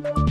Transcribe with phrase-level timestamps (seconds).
[0.00, 0.21] 关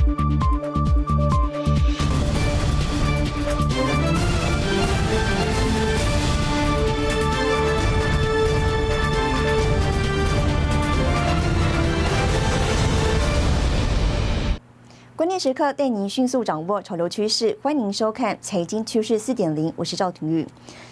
[15.42, 20.46] 时刻带您迅速掌握潮流趋势，欢迎收看《财经趋势四点零》，我是赵廷玉。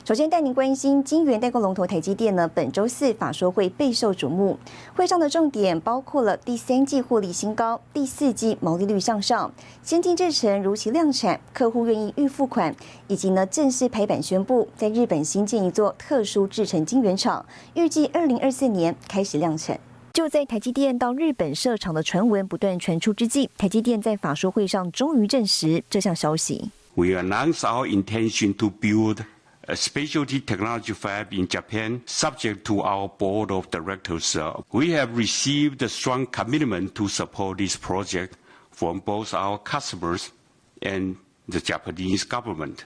[0.04, 4.58] 首先带您关心晶圆代工龙头台积电呢，本周四法说会备受瞩目。
[4.96, 9.52] 会上的重点包括了第三季获利新高，第四季毛利率向上，
[9.84, 12.76] 先进制程如期量产，客户愿意预付款，
[13.08, 17.46] 以及呢正式拍板宣布在日本新建一座特殊制程晶圆厂，
[17.76, 19.80] 预计二零二四年开始量产。
[20.13, 26.71] 就在台积电到日本设厂的传闻不断传出之际，台积电在法说会上终于证实这项消息。
[26.95, 29.25] We announce our intention to build
[29.67, 34.37] a specialty technology fab in Japan, subject to our board of directors.
[34.71, 38.35] We have received a strong commitment to support this project
[38.71, 40.31] from both our customers
[40.81, 41.17] and
[41.49, 42.85] the Japanese government.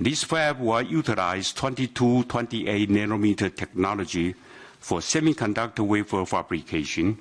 [0.00, 4.34] This fab will utilize 22, 28 nanometer technology
[4.81, 7.15] For semiconductor wafer fabrication.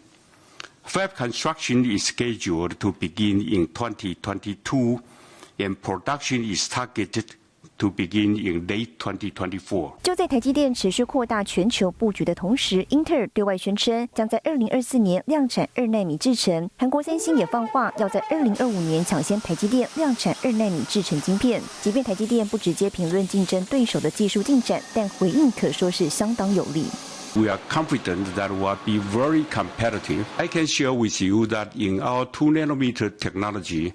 [0.83, 4.98] Fab construction is scheduled to begin in 2022,
[5.58, 7.27] and production is targeted
[7.78, 9.92] to begin in late 2024.
[10.03, 16.69] 就在台积电持续扩大全球布局的同时，英特尔对外宣称将在二零二四年量产二纳米制程。
[16.78, 21.62] 韩国三星也放话要在二零二五年抢先台积电量产二纳米制程晶片。
[21.83, 26.86] 即便台积电不直接评论竞争对手的技术进展，但回应可说是相当有力。
[27.36, 30.27] We are confident that we'll be very competitive.
[30.36, 33.92] I can share with you that in our 2 nanometer technology,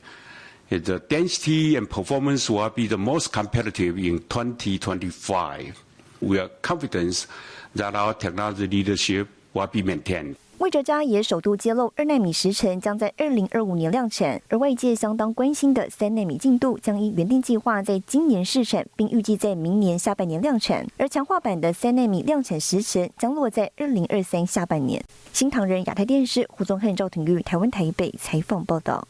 [0.69, 5.83] the density and performance will be the most competitive in 2025.
[6.22, 7.27] We are confident
[7.75, 10.38] that our technology leadership will be maintained.
[10.58, 20.88] 魏哲嘉也首度揭露，二纳米时程将在二零二五年量产，而外界相当关心的三纳米进度将依原定计划在今年试产，并预计在明年下半年量产。
[20.98, 25.04] 而强化版的三纳米量产时程将落在二零二三下半年。
[25.33, 29.05] 新唐人亚太电视胡宗汉、赵廷玉台湾台北采访报道。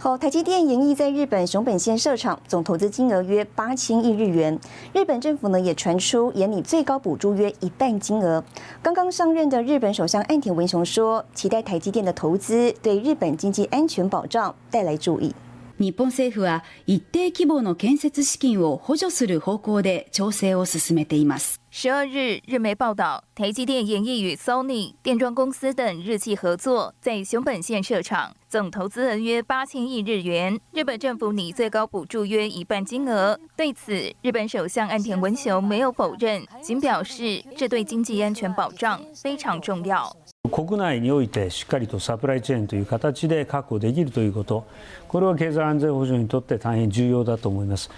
[0.00, 4.56] 好，台积电研议在日本熊本县设厂，总投资金额约八千亿日元。
[4.92, 8.44] 日本政府呢也传出研拟最高补助约一半金额。
[8.80, 15.34] 刚刚上任的日本首相岸田文雄说，期待台积电的投资对日本经济安全保障带来注意。
[15.79, 21.59] 日本政府は一定規模の建設資金を補助する方向で調整を進めています。
[21.71, 30.59] 十二日，日媒报道，台积电研议与 Sony 电装公司等日企合作，在熊本县设厂，总投资额约八千亿日元。
[30.71, 33.39] 日本政府拟最高补助约一半金额。
[33.57, 40.15] 对此，日本首相岸田文雄没有否认，仅表示这对经济安全保障非常重要。
[40.51, 44.67] 国内においてしっかりとサプライチェーンという形で確保できるということ
[45.08, 47.90] これは経済安全保障にとって大変重要だと思います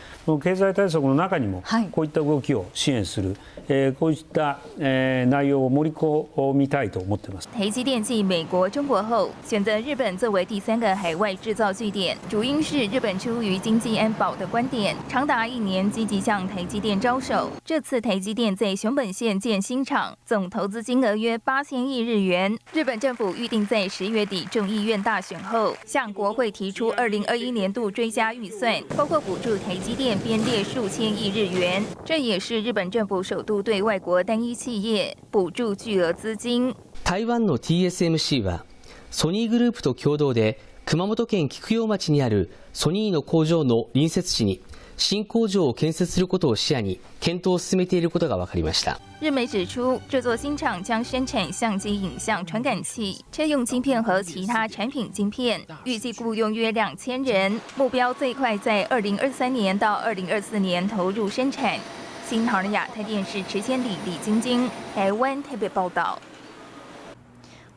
[0.42, 3.36] 経済対策の中にもこういった動きを支援する、
[3.68, 17.50] えこういった、え内容を盛り込みたいと思っています台积电继美国、中国后，选择日本作为第三个海外制造据点，主因是日本出于经济安保的观点，长达一年积极向台积电招手。
[17.64, 22.56] 这次台积电在熊本县建新厂，总投资金额约八千亿日元。
[22.72, 31.81] 日本政府预定在十月底众议院大选后，向国会提出二零二一年度追加预算，包括补助台积电编列数千亿日元。
[32.03, 36.73] 这也是日本政府首度对外国单一企业补助巨额资金。
[37.05, 38.65] 台湾の TSMC は
[39.09, 44.61] ソニーグループと共同で熊本県菊陽町にあるソニーの工場の隣接地に
[44.99, 48.99] 新工場を建設することを視野に検討を進めていることが分かりました。
[49.19, 61.79] 日媒指出，这座新厂将生产相机影像传感器、车用晶片和其他产品晶片，预计雇佣约两千人，目标最快在二零二三年到二零二四年投入生产。
[62.27, 66.19] 新唐人亚太电视池千里、李晶晶，台湾特别报道。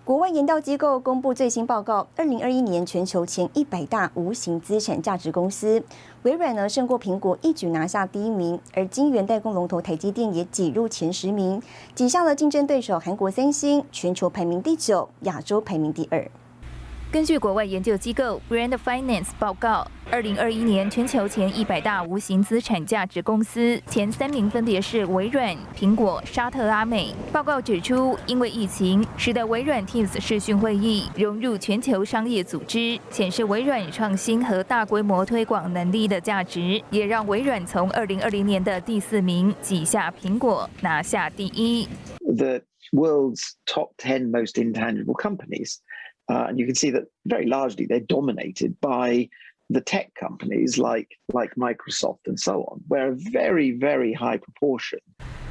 [0.05, 5.81] 国外研究机构公布最新报告，二零二一年全球前一百大无形资产价值公司，
[6.23, 11.63] 微软呢胜过苹果，一举拿下第一名，而晶圆代工龙头台积电也挤入前十名，
[11.95, 16.29] 挤下了竞争对手韩国三星，全球排名第九，亚洲排名第二。
[17.13, 27.13] 根据国外研究机构 Brand Finance 报告，二零二一年全球前一百大无形资产价值公司前三名分别是微软、苹果、沙特阿美。
[27.31, 41.87] 报告指出，因为疫情，使得微软 Teams 视讯会议融入全球商业组织，显示微软创新和大规模推广能力的价值，也让微软从二零二零年的第四名挤下苹果，拿下第一。
[42.35, 45.77] The world's top ten most intangible companies.
[46.33, 49.29] Uh, and you can see that very largely they're dominated by
[49.69, 54.99] the tech companies like like Microsoft and so on, where a very very high proportion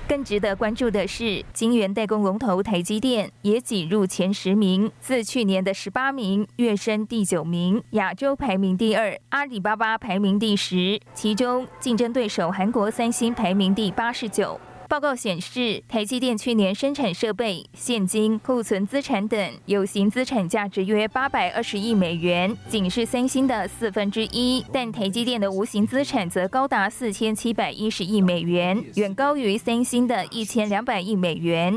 [0.08, 14.60] 更值得关注的是，晶圆代工龙头台积电也挤入前十名，自去年的十八名跃升第九名，亚洲排名第二，阿里巴巴排名第十，其中竞争对手韩国三星排名第八十九。
[14.92, 24.62] 报告显示，台积电去年生产设备、现金、库存资产等有形资产价值约八百二十亿美元，仅是三星的四分之一。
[24.70, 31.74] 但台积电的无形资产则高达四千七百一十亿美元，远高于三星的一千两百亿美元。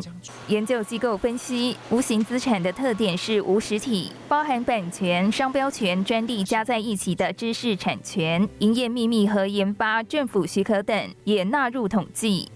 [0.49, 12.49] 研究机构分析，无形资产的特点是无实体，包含版权、商标权、专利加在一起的知识产权、营业秘密和研发政府许可等也纳入统计。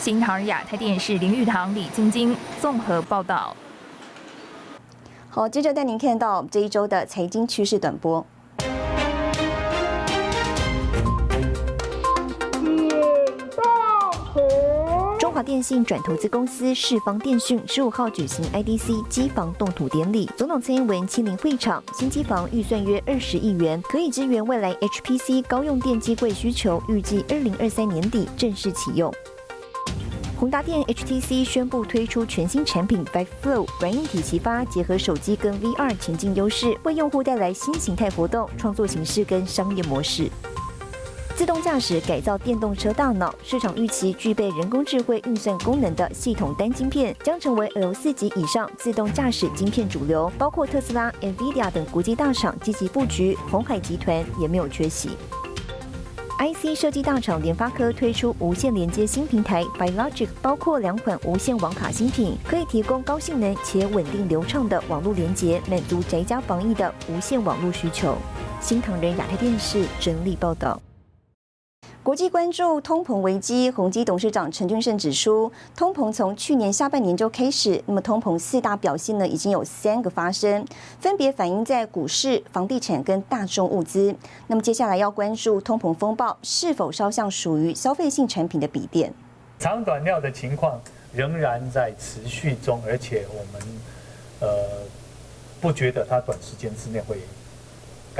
[0.00, 3.54] 新唐亚太电视林玉堂、李晶晶综合报道。
[5.28, 8.24] 好，接着带您看到这一周的财经趋势短波。
[15.18, 21.82] 中华电信转投资公司世方电讯十五号举行 IDC 机房动土典礼，总统蔡英文亲临会场。
[21.92, 29.12] 新机房预算约二十亿元，可以支援未来 HPC 高用电机柜需求，预计二零二三年底正式启用。
[30.40, 40.30] 宏达电 HTC 宣布推出全新产品 Vive Flow 软硬体齐发，结合手机跟 VR 前进优势，为用户带来新形态活动、创作形式跟商业模式。
[41.36, 55.10] 自动驾驶改造电动车大脑，市场预期具备人工智慧运算功能的系统单晶片将成为 L 四级以上自动驾驶晶片主流，包括特斯拉、NVIDIA 等国际大厂积极布局，红海集团也没有缺席。
[56.40, 68.16] IC 设计大厂联发科推出无线连接新平台 Bilogic，包括两款无线网卡新品，可以提供高性能且稳定流畅的网络连接，满足宅家防疫的无线网络需求。
[68.58, 70.80] 新唐人亚太电视整理报道。
[72.02, 80.64] 国际关注通膨危机，宏基董事长陈俊胜指出，通膨从去年下半年就开始，那么通膨四大表现呢，已经有三个发生，
[80.98, 84.14] 分别反映在股市、房地产跟大众物资。
[84.46, 89.12] 那么接下来要关注通膨风暴是否烧向属于消费性产品的笔电。
[89.58, 90.80] 长短料的情况
[91.12, 93.68] 仍然在持续中，而且我们
[94.40, 94.48] 呃
[95.60, 97.18] 不觉得它短时间之内会。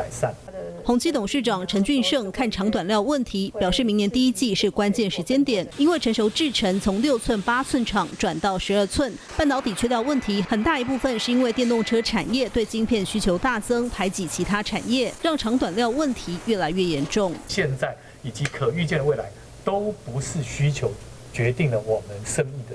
[0.01, 0.35] 改善。
[0.83, 17.35] 宏基董事长陈俊胜看长短料问题，表示明年第一季是关键时间点，因为成熟制程从六寸、八寸厂转到十二寸，半导体缺料问题很大一部分是因为电动车产业对晶片需求大增，排挤其他产业，让长短料问题越来越严重。
[17.47, 19.31] 现在以及可预见的未来，
[19.63, 20.91] 都不是需求
[21.31, 22.75] 决定了我们生意的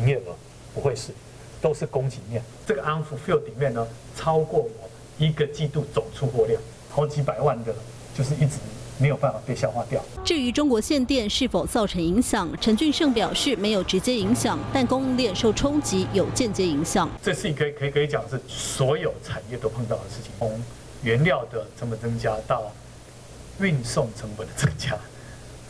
[0.00, 0.36] 营业额，
[0.72, 1.08] 不会是，
[1.60, 2.40] 都是供给面。
[2.64, 3.84] 这个 unfulfilled 里面呢，
[4.16, 4.85] 超过我。
[5.18, 6.60] 一个季度总出货量
[6.90, 7.74] 好几百万的，
[8.14, 8.56] 就是一直
[8.98, 10.02] 没有办法被消化掉。
[10.24, 17.08] 至于中国限电是否造成影响，陈俊胜表示没有直接影响，但供应链受冲击有间接影响。
[17.22, 20.62] 这是可以可以可以讲是所有产业都碰到的事情，从
[21.02, 22.72] 原料的成本增加到
[23.60, 24.98] 运送成本的增加，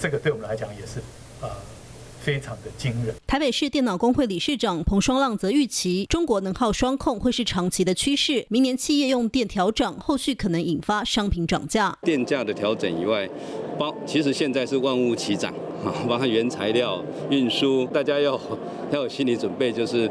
[0.01, 1.01] 这个对我们来讲也是
[1.41, 1.49] 呃。
[2.26, 3.14] 非常的惊人。
[3.25, 8.44] 台北市电脑工会理事长彭双浪则预期，中国能耗双控会是长期的趋势。
[8.49, 11.97] 明年企业用电调整，后续可能引发商品涨价。
[12.02, 13.28] 电价的调整以外，
[13.78, 15.54] 包其实现在是万物齐涨
[15.85, 18.33] 啊， 包括原材料、运输，大家要
[18.90, 20.11] 要有心理准备，就是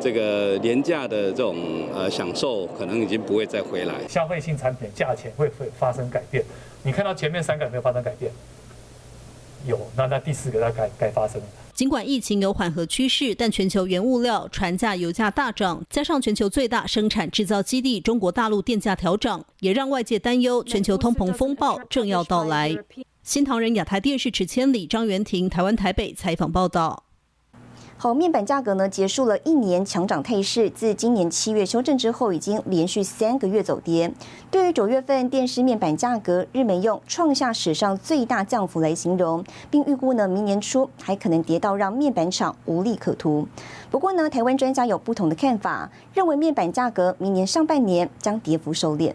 [0.00, 1.56] 这个廉价的这种
[1.92, 3.94] 呃享受，可能已经不会再回来。
[4.08, 6.44] 消费性产品价钱会会发生改变。
[6.84, 8.30] 你看到前面三个有没有发生改变？
[9.66, 11.46] 有，那那第四个它该该发生了。
[11.74, 22.74] 尽管疫情有缓和趋势，但全球原物料、船价、油价大涨，加上全球最大生产制造基地中国大陆电价调整，也让外界担忧全球通膨风暴正要到来。
[23.22, 27.02] 新唐人亚太电视池千里张元婷台湾台北采访报道。
[27.98, 34.12] 好，面板价格呢结束了一年强涨态势，自今年七月修正之后，已经连续三个月走跌。
[34.50, 43.48] 对于九月份电视面板价格，日媒用创下史上最大降幅来形容，并预估呢明年初还可能跌到让面板厂无利可图。
[43.90, 49.14] 不过呢，台湾专家有不同的看法，认为面板价格明年上半年将跌幅收敛。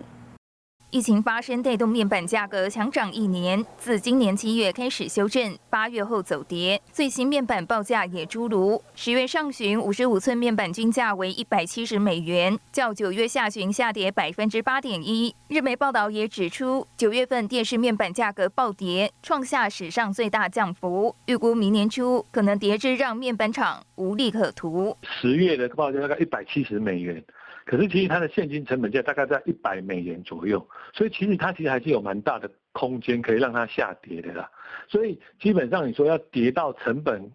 [0.92, 6.82] 疫情发生带动面板价格强涨一年，自今年七月开始修正，八月后走跌。
[6.92, 15.34] 最新面板报价也诸如：十月上旬五十五寸面板均价为一百七十美元，较九月下旬下跌百分之八点一。
[15.48, 24.98] 日媒报道也指出，九月份电视面板价格暴跌，创下史上最大降幅，预估明年初可能跌至让面板厂无利可图。
[25.22, 27.24] 十月的报价大概一百七十美元。
[27.66, 34.50] 可是其实它的现金成本价大概在一百美元左右，所以其实它其实还是有蛮大的空间可以让它下跌的啦。
[34.88, 37.32] 所以基本上你说要跌到成本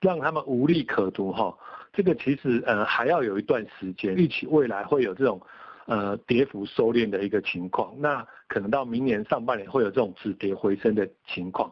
[0.00, 1.56] 让他们无利可图哈，
[1.92, 5.40] 这个其实呃还要有一段时间，预期未来会有这种。
[5.86, 11.70] 呃，跌幅收敛的一个情况，那可能到明年上半年会有这种止跌回升的情况。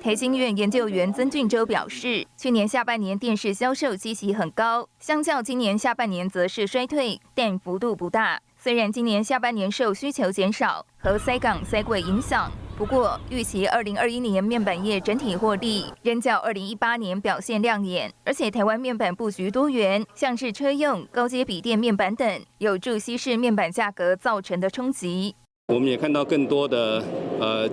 [0.00, 8.40] 台新院研究员曾俊洲表示，去年下半年电视销售基期很高，相较今年下半年则是衰退，但幅度不大。
[8.56, 12.50] 虽然今年下半年受需求减少和塞港塞柜影响。
[12.74, 25.36] 不过，预期二零二一年面板业整体获利仍较二零一八年表现亮眼，而且台湾面板布局多元，像是车用、高阶笔电面板等，有助稀释面板价格造成的冲击。
[25.68, 27.04] 我们也看到更多的
[27.38, 27.68] 呃，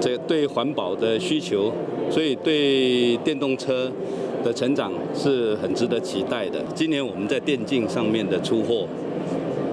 [0.00, 1.72] 这对环保的需求，
[2.10, 3.90] 所以对电动车
[4.44, 6.62] 的成长是很值得期待的。
[6.74, 8.86] 今年我们在电竞上面的出货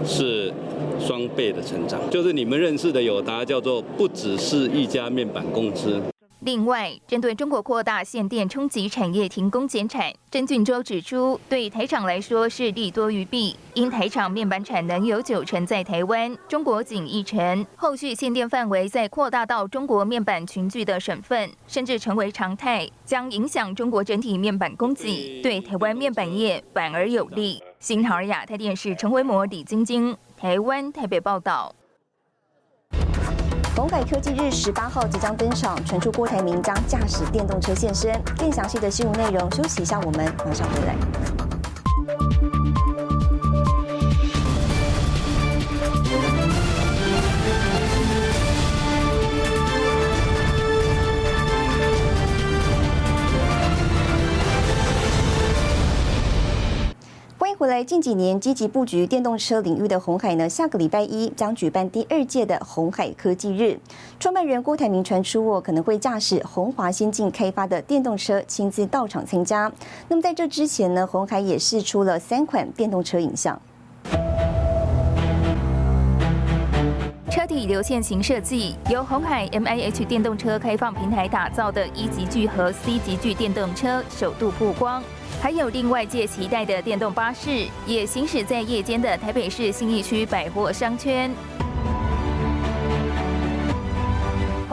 [0.05, 0.53] 是。
[0.99, 5.99] 双倍的成长，就是你们认识的友达，叫做不只是一家面板公司。
[6.41, 27.61] 另外，针对中国扩大限电冲击产业停工减产，郑俊洲指出，对台厂来说是利多于弊，因台厂面板产能有九成在台湾，中国仅一成，后续限电范围再扩大到中国面板群聚的省份，甚至成为常态，将影响中国整体面板供给，对台湾面板业反而有利。
[27.81, 30.15] 新唐亚太电视陈维模、李晶晶。
[30.37, 31.75] 台湾台北报道，
[33.79, 38.11] 鸿海科技日十八号即将登场，传出郭台铭将驾驶电动车现身。
[38.37, 41.48] 更详细的新闻内容，休息一下，我们马上回来。
[57.59, 63.77] 回来，近几年积极布局电动车领域的红海呢，下个礼拜一将举办第二届的红海科技日。
[64.17, 69.69] 创办人郭台铭传出，我可能会驾驶红华先进开发的电动车亲自到场参加。
[70.07, 73.61] 那么在这之前呢，红海也试出了三款电动车影像。
[77.29, 85.03] 车体流线型设计，由红海 M I H 电动车开放平台打造的一级巨和 C 级巨电动车首度曝光。
[85.41, 91.31] 还有令外界期待的电动巴士，也行驶在夜间的台北市信义区百货商圈。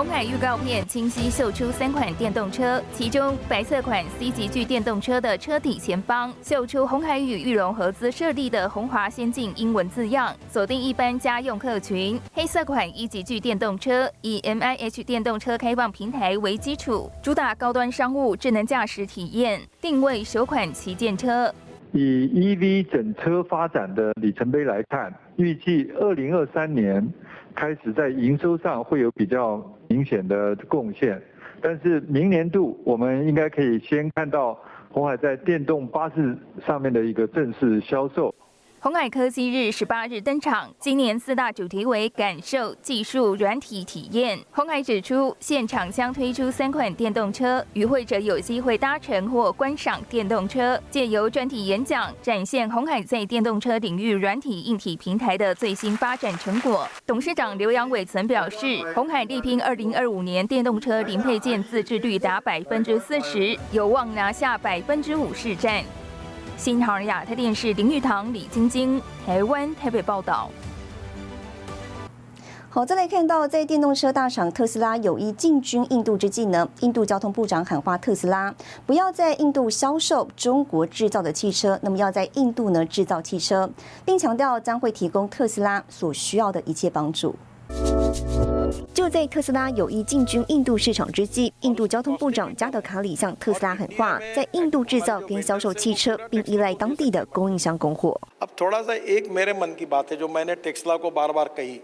[0.06, 12.20] 红海预告片清晰秀出三款电动车，其中白色款 C 级巨电动车的车体前方秀出红海与玉龙合资设立的红华先进英文字样，锁定一般家用客群。
[12.32, 21.52] 黑色款一级巨电动车以 M I H 电动车开放平台为基础，主打高端商务智能驾驶体验，定位首款旗舰车。
[21.90, 27.04] 以 E V 整车发展的里程碑来看，预计二零二三年。
[27.56, 31.20] 开始在营收上会有比较明显的贡献，
[31.60, 34.56] 但是明年度我们应该可以先看到
[34.90, 36.36] 红海在电动巴士
[36.66, 38.32] 上面的一个正式销售。
[38.86, 44.38] 红海科技日十八日登场，今年四大主题为感受、技术、软体体验。
[44.52, 56.88] 红海指出，现场将推出三款电动车，与会者有机会搭乘或观赏电动车，借由专题演讲，展现红海在电动车领域软体硬体平台的最新发展成果。
[57.04, 65.82] 董事长刘阳伟曾表示，红海力拼二零二五年电动车零配件自制率达百分之四十，有望拿下百分之五市占。
[66.56, 70.50] 新唐亚太电视林玉堂、李晶晶，台湾台北报道。
[72.70, 78.54] 好，再来看到，在电动车大厂特斯拉有意进军印度之际呢，印度交通部长喊话特斯拉，
[78.86, 83.70] 不要在印度销售中国制造的汽车，那么要在印度呢制造汽车，
[84.04, 87.34] 并强调将会提供特斯拉所需要的一切帮助。
[88.93, 98.19] 就在特斯拉有意进军印度市场之际，印度交通部长加德卡里向特斯拉喊话，在印度制造跟销售汽车，并依赖当地的供应商供货。
[98.39, 101.79] अब थोड़ा सा एक मेरे मन की बात है जो मैंने टेक्सला को बार बार कही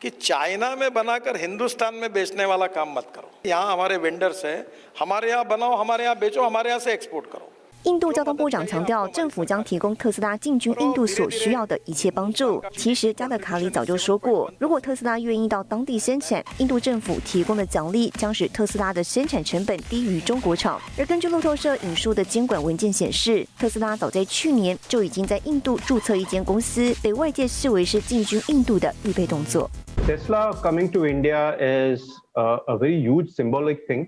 [0.00, 4.58] कि चाइना में बनाकर हिंदुस्तान में बेचने वाला काम मत करो यहाँ हमारे वेंडर्स हैं
[4.98, 7.50] हमारे यहाँ बनाओ हमारे यहाँ बेचो हमारे यहाँ से एक्सपोर्ट करो
[7.85, 12.63] 印度交通部长强调，政府将提供特斯拉进军印度所需要的一切帮助。
[12.71, 20.79] 其实，加德卡里早就说过，如果特斯拉愿意到当地生产，印度政府提供的奖励将使特斯拉的生产成本低于中国厂。
[20.97, 29.69] 而根据路透社引述的监管文件显示，特斯拉早在去年就已经在印度注册一间公司，被外界视为是进军印度的预备动作。
[30.07, 32.01] Tesla coming to India is
[32.35, 34.07] a very huge symbolic thing.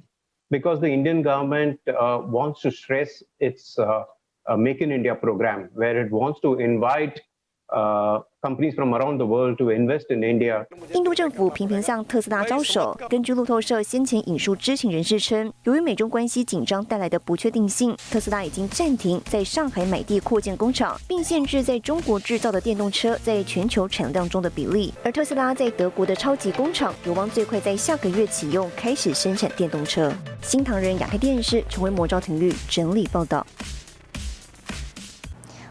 [0.57, 4.03] Because the Indian government uh, wants to stress its uh,
[4.47, 7.19] a Make in India program where it wants to invite
[7.67, 10.65] 呃 companies from around the world to invest in India.
[10.93, 12.98] 印度政府频频向特斯拉招手。
[13.10, 24.93] 根据路透社先前引述知情人士称，由于美中关系紧张带来的不确定性，特斯拉已经暂停在上海买地扩建工厂，并限制在中国制造的电动车在全球产量中的比例。
[25.03, 30.13] 而特斯拉在德国的超级工厂有望最快在下个月启用，开始生产电动车。
[30.41, 33.45] 新唐人亚太电视成为魔昭廷律整理报道。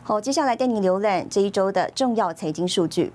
[0.06, 3.10] 好，接下来带你浏览这一周的重要财经数据。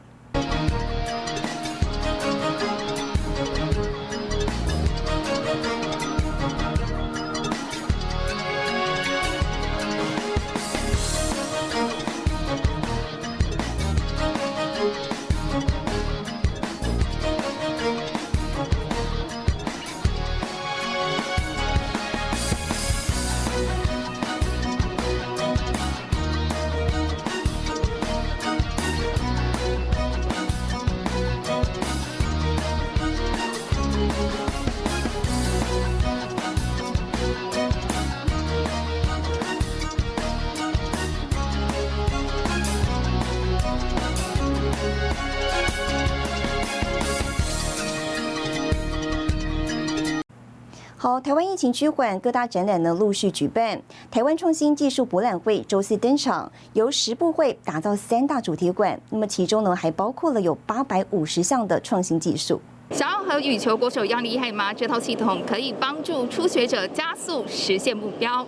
[51.01, 53.81] 好，台湾疫情趋缓，各大展览呢陆续举办。
[54.11, 58.99] 台湾创新技术博览会周四登场，由十部会打造三大主题馆。
[59.09, 62.59] 那么其中呢，还包括了有八百五十项的创新技术。
[62.91, 64.73] 想要和羽球国手一样厉害吗？
[64.73, 68.45] 这套系统可以帮助初学者加速实现目标。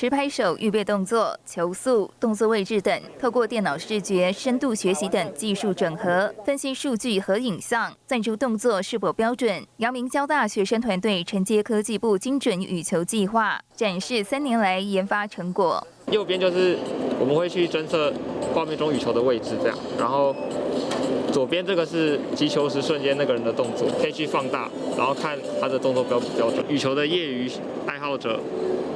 [0.00, 9.62] 持拍手、预备动作、球速、动作位置等，透过电脑视觉、深度学习等技术整合，分析数据和影像，算出动作是否标准。
[9.76, 15.86] 阳明交大学生团队承接科技部精准羽球计划，展示三年来研发成果。
[16.10, 16.78] 右边就是
[17.18, 18.10] 我们会去侦测
[18.54, 20.34] 画面中羽球的位置，这样，然后
[21.30, 26.64] 左边这个是击球时瞬间那个人的动作，可以去放大，然后看他的动作标不标准。
[26.70, 27.50] 羽球的业余
[27.84, 28.40] 爱好者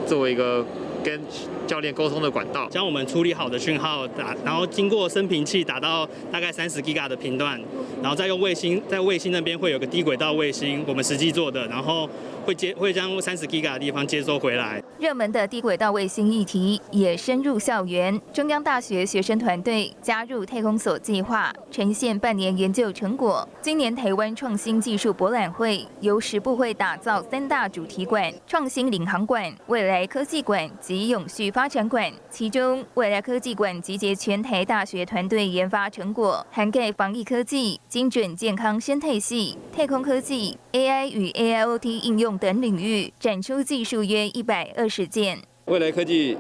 [0.06, 0.64] 作为一个。
[1.04, 1.20] 跟
[1.66, 7.60] 教练沟通的管道，将我们处理好的讯号打，然后经过升频器打到大概三十 Giga 的频段，
[8.02, 12.08] 然后再用卫星，在卫星那边会有个低轨道卫星，我们实际做的，然后。
[12.44, 14.82] 会接会将三十 G 的地方接收回来。
[14.98, 23.48] 热门的低轨道卫星议题也深入校园，中央大学学生团队加入太空所计划，呈现半年研究成果。
[23.62, 32.12] 今年台湾创新技术博览会由十部会打造三大主题馆：创新领航馆、未来科技馆及永续发展馆。
[32.28, 42.33] 其中，未来科技馆集结全台大学团队研发成果，涵盖防疫科技、精准健康生态系、太空科技、AI 与 AIoT 应用。
[42.38, 45.38] 等领域展出技术约一百二十件。
[45.66, 46.36] 未来科技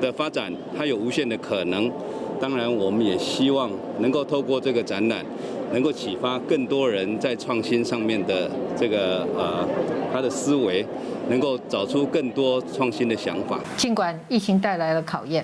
[0.00, 1.90] 的发展，它有无限的可能。
[2.38, 5.24] 当然，我们也希望能够透过这个展览，
[5.72, 9.66] 能够启发更多人在创新上面的这个呃
[10.12, 10.86] 他的思维，
[11.30, 13.58] 能够找出更多创新的想法。
[13.78, 15.42] 尽管疫情带来了考验，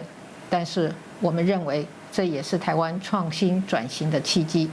[0.51, 4.69] 但是我们认为这也是台湾创新转型的契机。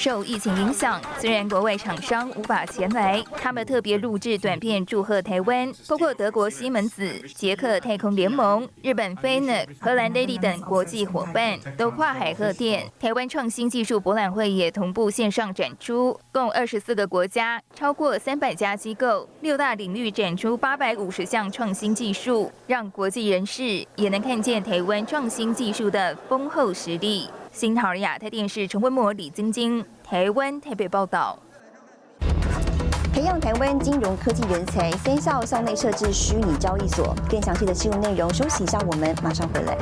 [0.00, 12.90] 受疫情影响，虽然国外厂商无法前来，他们特别录制短片祝贺台湾，包括德国西门子、捷克太空联盟、日本 f a n e 荷兰 Lady 等国际伙伴都跨海贺电。
[12.98, 27.28] 台湾创新技术博览会也同步线上展出，共二十四个国家，超过三百家机构，六大领域展出八百五十项创新技术，让国际人士也能看见台湾创新技术的丰厚实力。
[27.52, 31.36] 新唐人亚太电视陈慧默、李晶晶，台湾台北报道。
[33.12, 37.12] 培养台湾金融科技人才，三校校内设置虚拟交易所。
[37.28, 39.76] 更详细的新闻内容，休息一下，我们马上回来。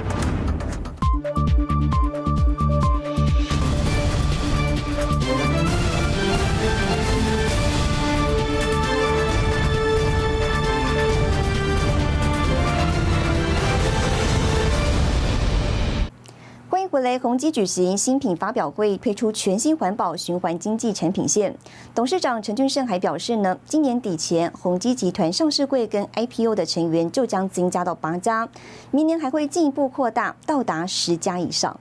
[16.89, 21.55] 回来，宏基举行新品发表会，推出全新环保循环经济产品线。
[21.95, 28.49] 董事长陈俊盛还表示呢，今年底前，宏基集团上市柜跟 IPO 的成员就将增加到八家，
[28.91, 31.79] 明年还会进一步扩大，到达十家以上。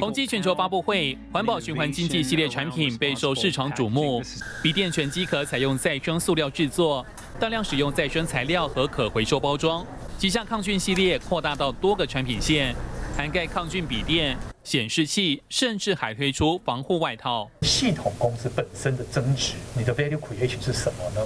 [0.00, 4.22] 宏基全球发布会，环保循环经济系列产品备受市场瞩目。
[4.62, 7.04] 笔电全机壳采用再生塑料制作，
[7.40, 9.84] 大量使用再生材料和可回收包装。
[10.18, 12.74] 几项抗菌系列扩大到多个产品线。
[13.16, 17.48] 涵盖抗菌笔电、显示器，甚至还推出防护外套。
[17.62, 21.24] 系统公司本身的增值，你的 value creation 是什么呢？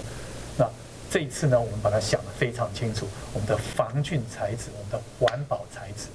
[0.58, 0.70] 那
[1.10, 6.08] 这一次呢，我们把它想得非常清楚，我们的防菌材质，我们的环保材质，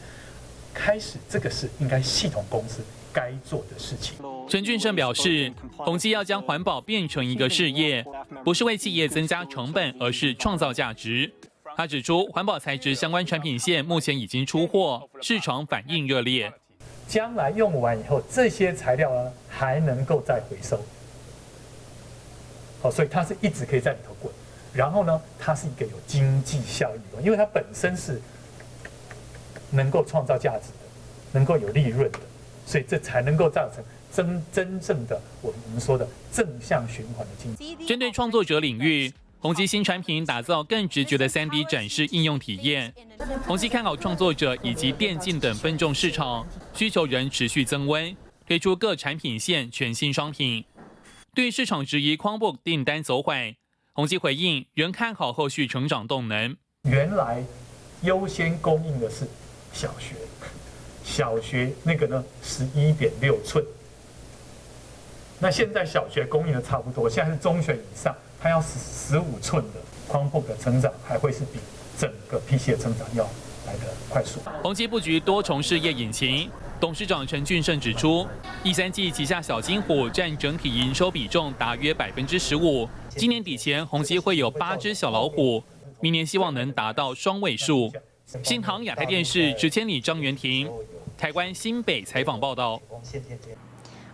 [0.75, 2.81] 开始这个是应该系统公司
[3.11, 4.15] 该做的事情。
[4.47, 8.05] 陈俊胜表示，宏基要将环保变成一个事业，
[8.45, 11.33] 不是为企业增加成本，而是创造价值。
[11.75, 16.51] 他指出，环保材质相关产品线目前已经出货，市场反应热烈。
[17.07, 20.79] 将来用完以后，这些材料呢还能够再回收，
[22.81, 24.31] 好，所以它是一直可以在里头滚。
[24.73, 28.21] 然后呢，它是一个有经济效益的，因为它本身是
[29.71, 30.85] 能够创造价值的，
[31.31, 32.19] 能够有利润的，
[32.65, 37.85] 所以这才能够造成真真正的我我们说的正向循环的经济。
[37.85, 39.11] 针对创作者领域。
[39.43, 42.93] 宏基新产品打造更直觉的 3D 展示应用体验。
[43.45, 48.15] 宏基看好创作者以及电竞等分众市场需求仍持续增温，
[48.47, 50.63] 推出各产品线全新商品。
[51.35, 53.53] 对市场质疑 Chromebook 订单走缓，
[53.91, 56.55] 宏基回应仍看好后续成长动能。
[56.83, 57.43] 原来
[58.03, 59.27] 优先供应的是
[59.73, 60.15] 小学，
[61.03, 63.61] 小学那个呢十一点六寸，
[65.37, 68.15] 那现在小学供应的差不多，现在是中学以上。
[68.43, 71.59] 它要十十五寸的框布的成长，还会是比
[71.97, 73.23] 整个 PC 的成长要
[73.65, 74.41] 来的快速。
[74.61, 78.27] 宏基布局多重事业引擎，董事长陈俊胜指出，
[78.61, 82.85] 第三季旗下小金虎占整体营收比重大约百分之十五。
[83.07, 85.63] 今年底前，宏基会有八只小老虎，
[86.01, 87.89] 明年希望能达到双位数。
[88.43, 90.69] 新唐亚太电视只千里张元庭，
[91.17, 92.81] 台湾新北采访报道。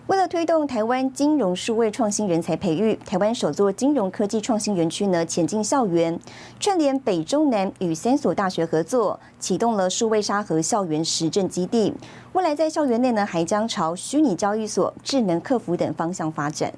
[0.10, 6.20] 为了推动台湾金融数位创新人才培育，台湾首座金融科技创新园区呢前进校园，
[6.60, 11.94] 串联北中南与三所大学合作，启动了数位沙河校园实证基地。
[12.34, 16.74] 未来在校园内呢，还将朝虚拟交易所、智能客服等方向发展。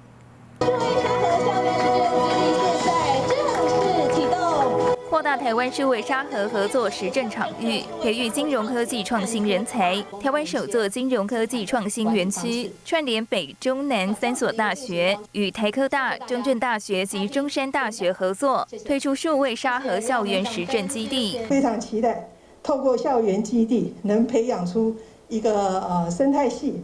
[5.21, 10.03] 扩大台湾数位沙盒合作实证场域，培育金融科技创新人才。
[10.19, 21.37] 台湾首座金融科技创新园区，串联北中南三所大学，与台科大、中正大学及中山大学合作，推出数位沙盒校园实证基地。
[21.47, 22.27] 非常期待，
[22.63, 24.95] 透过校园基地，能培养出
[25.27, 26.83] 一个呃生态系，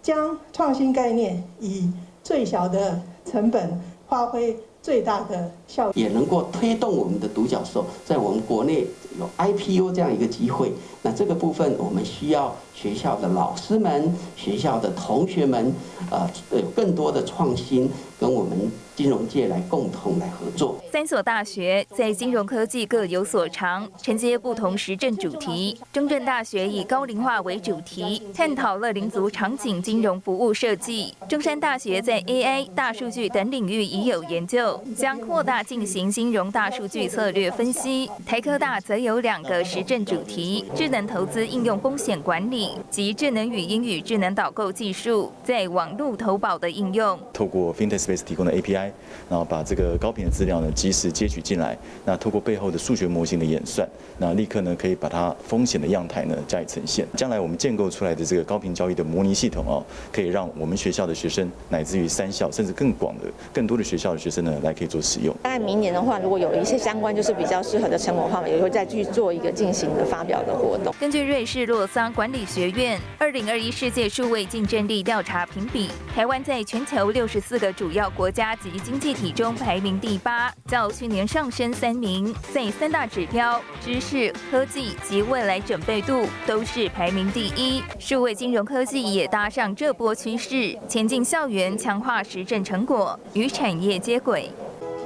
[0.00, 1.90] 将创新概念以
[2.22, 4.56] 最小的成本发挥。
[4.80, 8.86] 最大的效益，也能够推动我们的独角兽在我们国内
[9.18, 10.72] 有 IPO 这样一个机会。
[11.00, 15.72] 那这个部分，我们需要学校的老师们、学校的同学们，
[16.10, 18.70] 呃，有更多的创新跟我们。
[18.94, 20.76] 金融界来共同来合作。
[20.92, 25.74] 三所大学在金融科技各有所长，承接不同时政主题。
[25.90, 31.14] 中正大学以高龄化为主题，探讨乐龄族场景金融服务设计。
[31.26, 38.10] 中山大学在 AI、大数据等领域已有研究，将扩大进行金融大数据策略分析。
[38.26, 47.18] 台科大则有两个实证主题：智能投资应用风险管理及智能语音与智能导购技术在网络投保的应用。
[47.32, 48.90] 透过 FinTech Space 提供的 API。
[49.28, 57.06] 然后把这个高频的资料呢及时接取进来，那透过背后的数学模型的演算，那立刻呢可以把它风险的样态呢加以呈现。
[57.16, 65.34] 将来我们建构出来的这个高频交易的模拟系统哦，可以让我们学校的学生，乃至于三校甚至更广的、更多的学校的学生呢来可以做使用。
[65.42, 70.94] 大概明年的话，如果有一些相关就是比较适合的成果的话，也会再去做一个进行的发表的活动。
[71.00, 82.32] 根据瑞士洛桑管理学院二零二一世界数位竞争力调查评比，台湾在全球六十四个主要国家及经济体中排名第八，较去年上升三名。
[82.54, 87.82] 在三大指标——知识、科技及未来准备度，都是排名第一。
[87.98, 94.48] 数位金融科技也搭上这波趋势，前进校园，强化实证成果，与产业接轨。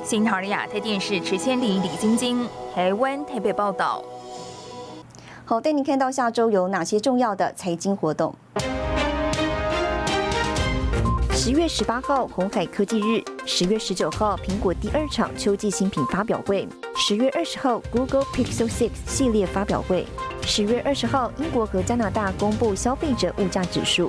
[0.07, 4.01] 新唐人亚太电视池千里、李晶晶，台湾台北报道。
[5.45, 8.33] 好，带您看到下周有哪些重要的财经活动。
[11.33, 16.64] 十月十八号，红海科技日；十月十九号，苹果第二场秋季新品发表会；
[16.95, 20.05] 十月二十号，Google Pixel 6系列发表会；
[20.42, 24.09] 十月二十号，英国和加拿大公布消费者物价指数。